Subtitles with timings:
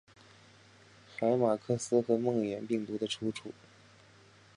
[1.19, 3.51] 海马克斯和梦魇病毒的出处！